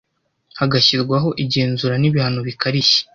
[0.59, 3.01] Hagashyirwaho igenzura n’ibihano bikarishye